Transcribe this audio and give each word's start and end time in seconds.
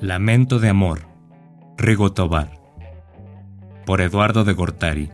Lamento 0.00 0.58
de 0.58 0.68
amor, 0.68 1.08
Rigo 1.78 2.12
Tobar, 2.12 2.60
por 3.86 4.00
Eduardo 4.00 4.44
de 4.44 4.52
Gortari. 4.52 5.10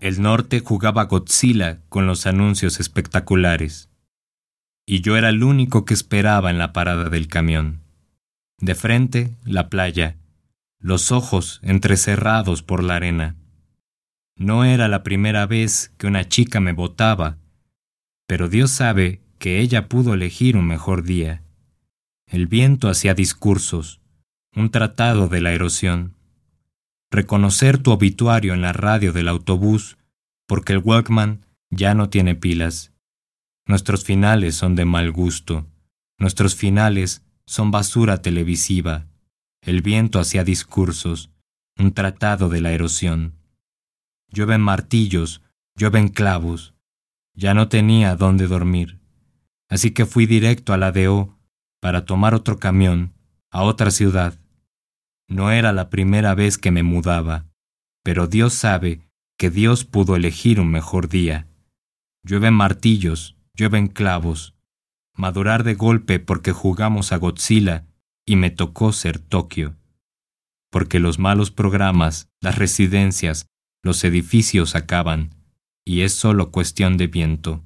El 0.00 0.20
norte 0.20 0.60
jugaba 0.60 1.04
Godzilla 1.04 1.80
con 1.88 2.06
los 2.06 2.26
anuncios 2.26 2.80
espectaculares, 2.80 3.90
y 4.84 5.00
yo 5.00 5.16
era 5.16 5.28
el 5.28 5.42
único 5.42 5.84
que 5.84 5.94
esperaba 5.94 6.50
en 6.50 6.58
la 6.58 6.72
parada 6.72 7.08
del 7.08 7.28
camión. 7.28 7.82
De 8.58 8.74
frente, 8.74 9.36
la 9.44 9.68
playa, 9.68 10.16
los 10.80 11.12
ojos 11.12 11.60
entrecerrados 11.62 12.62
por 12.62 12.82
la 12.82 12.96
arena. 12.96 13.36
No 14.38 14.64
era 14.64 14.86
la 14.86 15.02
primera 15.02 15.46
vez 15.46 15.92
que 15.98 16.06
una 16.06 16.28
chica 16.28 16.60
me 16.60 16.72
votaba, 16.72 17.38
pero 18.28 18.48
Dios 18.48 18.70
sabe 18.70 19.20
que 19.40 19.58
ella 19.58 19.88
pudo 19.88 20.14
elegir 20.14 20.56
un 20.56 20.64
mejor 20.64 21.02
día. 21.02 21.42
El 22.24 22.46
viento 22.46 22.88
hacía 22.88 23.14
discursos, 23.14 24.00
un 24.54 24.70
tratado 24.70 25.26
de 25.26 25.40
la 25.40 25.52
erosión. 25.52 26.14
Reconocer 27.10 27.78
tu 27.78 27.90
obituario 27.90 28.54
en 28.54 28.60
la 28.60 28.72
radio 28.72 29.12
del 29.12 29.26
autobús, 29.26 29.98
porque 30.46 30.72
el 30.72 30.78
Walkman 30.84 31.44
ya 31.70 31.94
no 31.94 32.08
tiene 32.08 32.36
pilas. 32.36 32.92
Nuestros 33.66 34.04
finales 34.04 34.54
son 34.54 34.76
de 34.76 34.84
mal 34.84 35.10
gusto. 35.10 35.66
Nuestros 36.16 36.54
finales 36.54 37.24
son 37.44 37.72
basura 37.72 38.22
televisiva. 38.22 39.06
El 39.62 39.82
viento 39.82 40.20
hacía 40.20 40.44
discursos, 40.44 41.30
un 41.76 41.92
tratado 41.92 42.48
de 42.48 42.60
la 42.60 42.70
erosión 42.70 43.37
llueven 44.30 44.60
martillos, 44.60 45.42
llueven 45.76 46.08
clavos. 46.08 46.74
Ya 47.34 47.54
no 47.54 47.68
tenía 47.68 48.16
dónde 48.16 48.46
dormir. 48.46 48.98
Así 49.68 49.92
que 49.92 50.06
fui 50.06 50.26
directo 50.26 50.72
a 50.72 50.78
la 50.78 50.92
DO 50.92 51.38
para 51.80 52.04
tomar 52.04 52.34
otro 52.34 52.58
camión 52.58 53.14
a 53.50 53.62
otra 53.62 53.90
ciudad. 53.90 54.38
No 55.28 55.50
era 55.50 55.72
la 55.72 55.90
primera 55.90 56.34
vez 56.34 56.58
que 56.58 56.70
me 56.70 56.82
mudaba, 56.82 57.46
pero 58.02 58.26
Dios 58.26 58.54
sabe 58.54 59.08
que 59.38 59.50
Dios 59.50 59.84
pudo 59.84 60.16
elegir 60.16 60.60
un 60.60 60.70
mejor 60.70 61.08
día. 61.08 61.46
Llueven 62.24 62.54
martillos, 62.54 63.36
llueven 63.54 63.88
clavos. 63.88 64.54
Madurar 65.14 65.64
de 65.64 65.74
golpe 65.74 66.18
porque 66.18 66.52
jugamos 66.52 67.12
a 67.12 67.16
Godzilla 67.16 67.86
y 68.24 68.36
me 68.36 68.50
tocó 68.50 68.92
ser 68.92 69.18
Tokio. 69.18 69.76
Porque 70.70 71.00
los 71.00 71.18
malos 71.18 71.50
programas, 71.50 72.28
las 72.40 72.56
residencias, 72.56 73.46
los 73.82 74.04
edificios 74.04 74.74
acaban, 74.74 75.34
y 75.86 76.02
es 76.02 76.12
solo 76.12 76.50
cuestión 76.50 76.96
de 76.96 77.06
viento. 77.06 77.64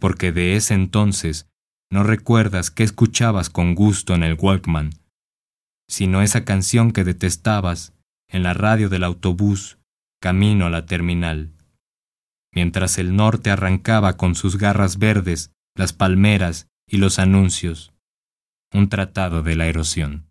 Porque 0.00 0.32
de 0.32 0.56
ese 0.56 0.74
entonces 0.74 1.48
no 1.90 2.02
recuerdas 2.02 2.70
qué 2.70 2.82
escuchabas 2.82 3.50
con 3.50 3.74
gusto 3.74 4.14
en 4.14 4.22
el 4.22 4.36
Walkman, 4.38 4.90
sino 5.88 6.22
esa 6.22 6.44
canción 6.44 6.92
que 6.92 7.04
detestabas 7.04 7.92
en 8.28 8.42
la 8.42 8.54
radio 8.54 8.88
del 8.88 9.04
autobús 9.04 9.78
camino 10.20 10.66
a 10.66 10.70
la 10.70 10.86
terminal, 10.86 11.52
mientras 12.54 12.98
el 12.98 13.14
norte 13.14 13.50
arrancaba 13.50 14.16
con 14.16 14.34
sus 14.34 14.56
garras 14.56 14.98
verdes 14.98 15.52
las 15.76 15.92
palmeras 15.92 16.68
y 16.88 16.96
los 16.96 17.18
anuncios, 17.18 17.92
un 18.72 18.88
tratado 18.88 19.42
de 19.42 19.56
la 19.56 19.66
erosión. 19.66 20.30